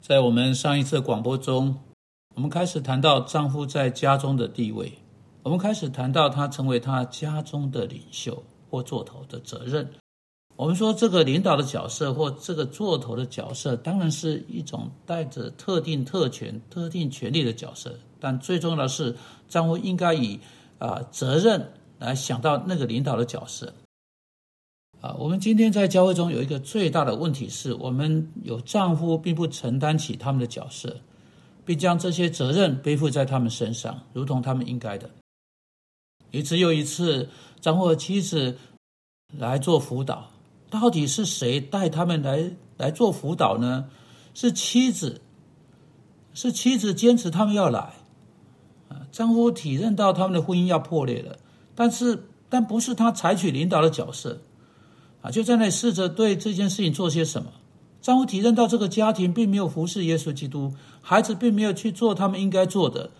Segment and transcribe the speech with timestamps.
[0.00, 1.78] 在我们上一次广播中，
[2.34, 4.90] 我们开始谈到丈夫在家中的地位，
[5.42, 9.90] 我们开始谈到他成为他家中的领袖或座头的责任。
[10.56, 19.14] 我们说，这个领导的角色或这个座头的角色，当然是一种带着特定特权、特定权利的角色，但最重要的是，
[19.48, 20.40] 丈夫应该以
[20.78, 23.70] 啊责任来想到那个领导的角色。
[25.00, 30.94] 啊，我们今天在教会中有一个最大的问题是，我们有丈夫并不承担起他们的角色，
[31.64, 35.08] 并将这些责任背负在他们身上，如同他们应该的。
[36.30, 38.58] 一次又一次，丈夫和妻子
[39.38, 40.30] 来做辅导，
[40.68, 43.88] 到底是谁带他们来来做辅导呢？
[44.34, 45.22] 是妻子，
[46.34, 47.80] 是妻子坚持他们要来。
[48.90, 51.38] 啊，丈夫体认到他们的婚姻要破裂了，
[51.74, 54.42] 但是但不是他采取领导的角色。
[55.22, 57.52] 啊，就在那里试着对这件事情做些什么。
[58.00, 63.10] 丈夫体认到这个家庭并没有服侍耶稣基督，孩子并没有去做他们应该做的，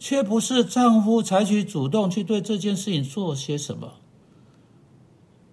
[0.00, 3.92] 却不是丈夫采取主动去对这件事情做些什么。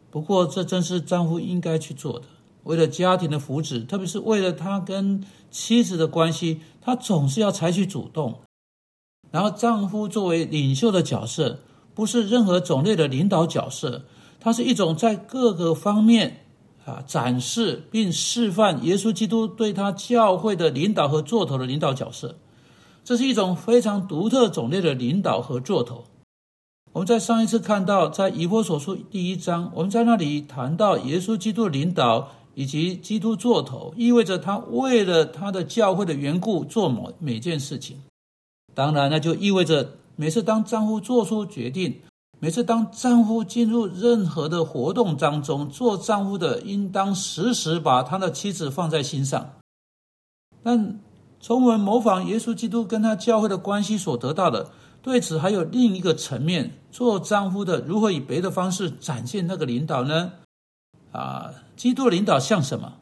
[0.09, 2.25] 不过，这正是丈夫应该去做的。
[2.63, 8.39] 为了家庭的福祉，特别是为了他跟妻子的关系，他总是要采取主动。
[9.29, 11.59] 然后，丈夫作为领袖的角色，
[11.93, 14.05] 不是任何种类的领导角色。
[14.43, 16.45] 它是一种在各个方面
[16.83, 22.35] 啊展示并示范耶稣基督对他教会的领导和座头的领导角色，
[23.03, 26.05] 这是一种非常独特种类的领导和座头。
[26.93, 38.01] 我们在上一次看到，在以弗所书第一章，我们在那里谈到耶稣基督领导以及基督座头，意味着他为了他的教会的缘故做某每件事情。
[38.73, 42.01] 当然，那就意味着每次当丈夫做出决定。
[42.43, 49.53] 每次当丈夫进入任何的活动当中，做丈夫的应当时时把他的妻子放在心上。
[50.63, 50.99] 但
[51.39, 54.71] 从我们模仿耶稣基督跟他教会的关系所得到的，
[55.03, 60.31] 对此还有另一个层面：做丈夫的如何以别的方式展现那个领导呢？
[61.11, 62.93] 啊，基督领导像什么？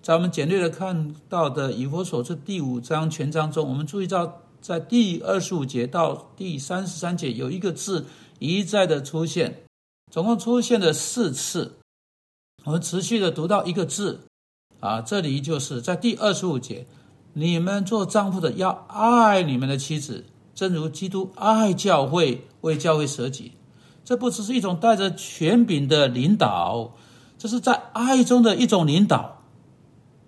[0.00, 8.06] 在我们简略的看到的以弗所这第五章全章中，我们注意到在第二十五节到第三十三节有一个字。
[8.42, 9.62] 一再的出现，
[10.10, 11.78] 总共出现了四次。
[12.64, 14.26] 我们持续的读到一个字，
[14.80, 16.86] 啊，这里就是在第二十五节，
[17.34, 20.24] 你们做丈夫的要爱你们的妻子，
[20.56, 23.52] 正如基督爱教会，为教会舍己。
[24.04, 26.94] 这不只是一种带着权柄的领导，
[27.38, 29.44] 这是在爱中的一种领导。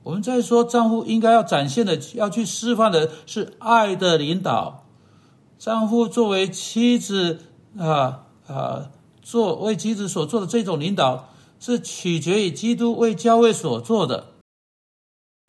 [0.05, 4.87] 我们在说丈夫应该要展现的，要去示范的是爱的领导。
[5.59, 7.41] 丈夫作为妻子。
[7.79, 8.91] 啊啊！
[9.23, 14.27] 做为妻子所做的这种领导，是取决于基督为教会所做的。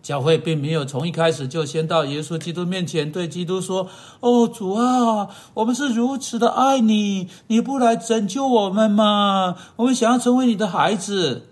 [0.02, 3.90] 教会并没有从一开始就先到耶稣基督面前，对基督说
[4.22, 9.58] ：“哦，主啊，我们是如此的爱你，你不来拯救我们吗？
[9.76, 11.50] 我们想要成为你的孩子。”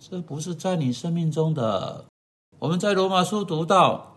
[0.00, 2.06] 这不是在你生命中的。
[2.58, 4.16] 我们在罗马书读到，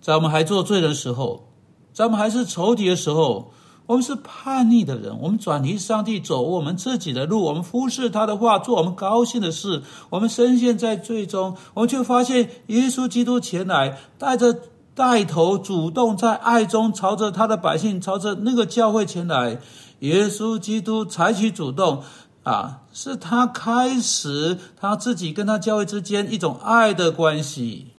[0.00, 1.48] 在我们还做罪的时候，
[1.94, 3.52] 在我们还是仇敌的时候。
[3.86, 9.82] 我们是叛逆的人，我们转离上帝，走我们自己的路，我们忽视他的话，做我们高兴的事。
[10.10, 14.58] 我们深陷在最终，我们却发现耶稣基督前来，带着
[14.92, 19.60] 带头，主动在爱中朝着他的百姓，朝着那个教会前来。
[20.00, 22.02] 耶稣基督采取主动，
[22.42, 27.92] 啊，是他开始他自己跟他教会之间一种爱的关系。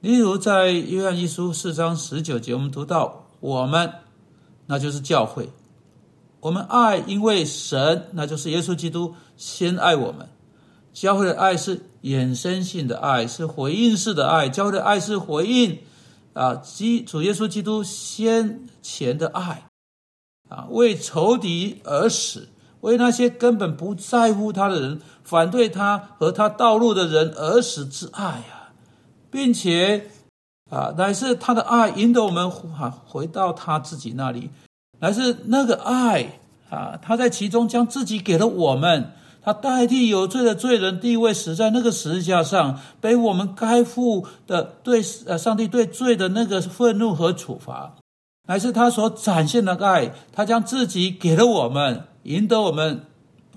[0.00, 4.01] 例如在约翰一书四章十九节，我们读到我们。
[4.72, 5.50] 那就是教会，
[6.40, 10.26] 我们爱，因为神，那就是耶稣基督先爱我们。
[10.94, 14.48] 教会的爱是衍生性的爱，是回应式的爱。
[14.48, 15.78] 教会的爱是回应
[16.32, 19.68] 啊，基主耶稣基督先前的爱
[20.48, 22.48] 啊，为仇敌而死，
[22.80, 28.72] 为那些根本不在乎他的人、反对他和他道路的人而死之爱呀，
[29.30, 30.10] 并且。
[30.72, 34.48] 啊，乃是他的爱引导我们啊回到他自己那里，
[35.00, 36.40] 乃是那个爱
[36.70, 47.96] 啊，他在其中将自己给了我们，他代替有罪的罪人地位死在那个十字架上，背我们该负的对呃上帝对罪的那个愤怒和处罚，
[48.48, 53.02] 乃是他所展现的爱，他将自己给了我们，引得我们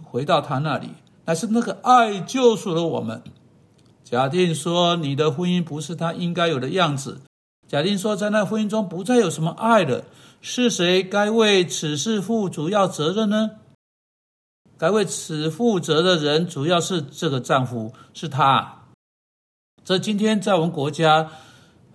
[0.04, 0.90] 回到他那里，
[1.24, 3.22] 乃是那个爱救赎了我们。
[4.06, 7.22] 假定说你的婚姻不是他应该有的样子，
[7.68, 10.06] 假定说在那婚姻中不再有什么爱了，
[10.42, 13.52] 是谁该为此事负主要责任呢？
[14.78, 18.84] 该为此负责的人主要是这个丈夫，是他。
[19.84, 21.32] 这今天在我们国家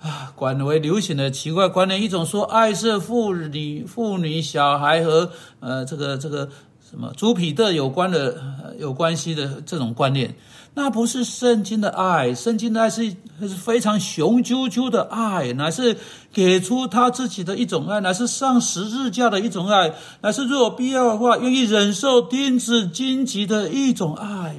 [0.01, 5.31] 啊，广为流行的奇怪观念，一种说爱是妇女、妇女、小孩和
[5.61, 6.49] 呃这个这个
[6.91, 10.35] 什么朱彼特有关的有关系的这种观念。
[10.75, 15.97] 那不是圣经的爱，圣经的爱是是非常雄赳赳的爱，乃是
[16.33, 24.57] 给出他自己的一种爱，乃是上十字架的一种爱，乃是若必要的话，愿意忍受钉子荆棘的一种爱。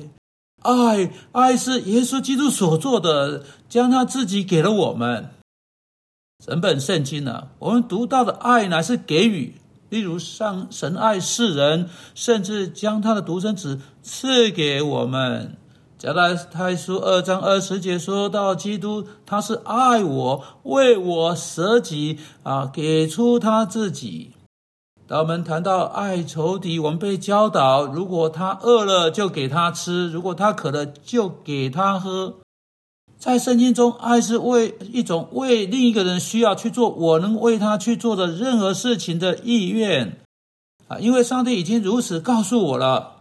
[0.62, 5.32] 爱，爱是耶稣基督所做的，将他自己给了我们。
[6.46, 9.61] 整本圣经呢，我们读到的爱乃是给予，
[9.92, 15.58] 例如上神爱世人，甚至将他的独生子赐给我们。
[15.98, 24.32] 加拉太书二章二十节说到，基督他是爱我，为我舍己啊，给出他自己。
[25.08, 32.36] 当我们谈到爱仇敌，我们被教导，如果他饿了就给他吃，如果他渴了就给他喝。
[33.22, 40.18] 在圣经中，爱是为一种为另一个人需要去做我能为他去做的任何事情的意愿
[40.88, 43.18] 啊，因为上帝已经如此告诉我了。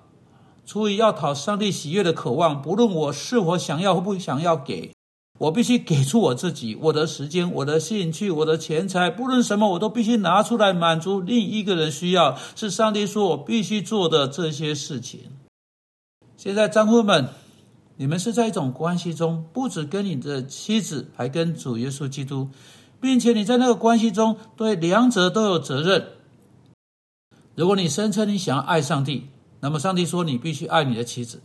[0.65, 4.95] 出于要讨上帝喜悦的渴望，不论我是否想要或不想要给，
[5.39, 12.39] 我必须给出我自己、我的时间、我的兴趣、我的钱财，不论什么，我都必须拿出来满足另一个人需要。
[12.57, 15.21] 是上帝说我必须做的这些事情。
[16.39, 17.29] 现在，丈夫们，
[18.01, 22.49] 你们是在一种关系中，不止跟你的妻子，还跟主耶稣基督，
[22.99, 26.07] 并且你在那个关系中对两者都有责任。
[27.55, 29.27] 如果你声称你想要爱上帝，
[29.61, 31.43] 那么，上帝说：“你必须爱你的妻子，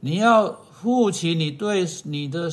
[0.00, 2.50] 你要负起你对你的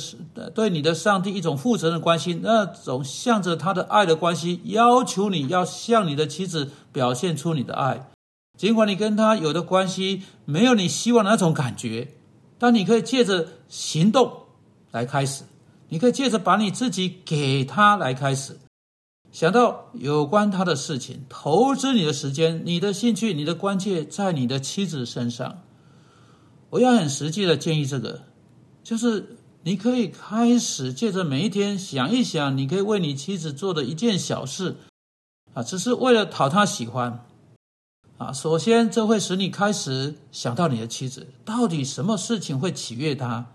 [0.53, 8.11] 对你的上帝一种负责任关系，那种向着他的爱的关系，要求你要向你的妻子表现出你的爱。
[8.55, 12.09] 尽管你跟他有的关系没有你希望的那种感觉，
[12.59, 14.31] 但你可以借着行动
[14.91, 15.43] 来开始，
[15.89, 18.57] 你可以借着把你自己给他来开始。”
[19.29, 25.59] 想到有关他的事情，投资你的时间、你的兴趣、你的关切在你的妻子身上。
[26.69, 28.21] 我要很实际的建议，这个
[28.83, 34.77] 就是你可以开始借着每一天想一想，你可以为你妻子做的一件小事
[35.53, 37.26] 啊，只是为了讨她喜欢
[38.17, 38.31] 啊。
[38.33, 43.45] 首先，这会使你开始想到你的妻子，到底什么事情会取悦她。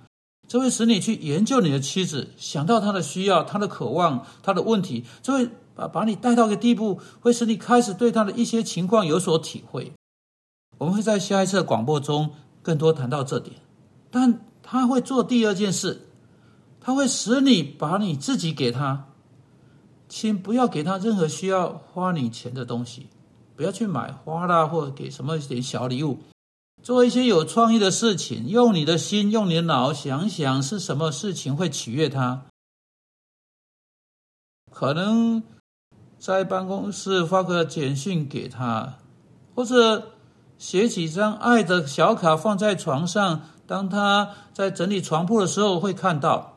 [0.49, 9.93] 这会使你去研究你的妻子，想到她的需要、她的渴望、她的问题，这会把把你带到一个地步，会使你开始对她的一些情况有所体会。
[10.79, 12.31] 我们会在下一次的广播中
[12.61, 13.57] 更多谈到这点，
[14.11, 16.09] 但他会做第二件事，
[16.81, 19.07] 他会使你把你自己给他，
[20.09, 23.07] 请不要给他任何需要花你钱的东西，
[23.63, 26.19] 不要去买花啦，或者给什么点小礼物。
[26.83, 32.47] 做一些有创意的事情，用你的心，用你的脑想想是什么事情会取悦他。
[34.73, 35.45] 可能
[36.19, 38.99] 在办公室发个简讯给他，
[39.55, 40.15] 或者
[40.59, 46.57] 写几张爱的小卡放在床上，当他在整理床铺的时候会看到。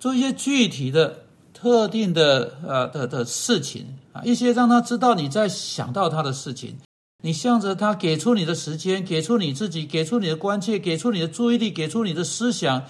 [0.00, 1.25] 做一些具体的、
[1.58, 6.76] 特定的呃的的事情啊，一些让他知道你在想到他的事情。
[7.22, 12.84] 你向着他给出你的时间，给出你自己，给出你的关切，给出你的注意力，给出你的思想。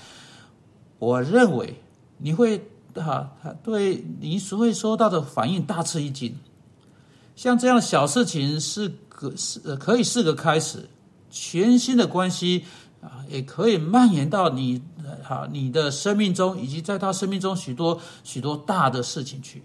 [0.99, 1.81] 我认为
[2.19, 6.35] 你会哈，他对你所会收到的反应大吃一惊。
[7.37, 10.89] 像这样小事情是可是可以是个开始，
[11.31, 12.65] 全新的关系
[13.07, 14.83] 啊，也可以蔓延到你
[15.23, 19.63] 哈你的生命中，以及在他生命中许多许多大的事情去。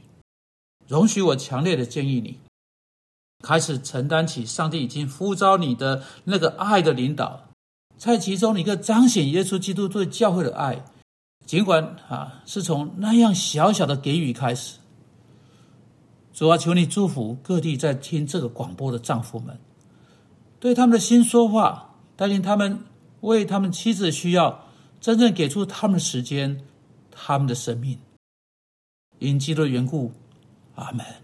[0.87, 2.37] 容许我强烈的建议你。
[3.43, 7.47] 开始承担起上帝已经呼召你的那个爱的领导，
[7.97, 10.85] 在其中你可彰显耶稣基督对教会的爱，
[11.47, 14.77] 尽管啊是从那样小小的给予开始。
[16.31, 19.59] 主啊，求你祝福各地在听这个广播的丈夫们，
[20.59, 22.85] 对他们的心说话，带领他们
[23.21, 24.67] 为他们妻子需要
[24.99, 26.61] 真正给出他们的时间、
[27.09, 27.97] 他们的生命。
[29.19, 30.11] 因基督的缘故，
[30.75, 31.05] 阿门。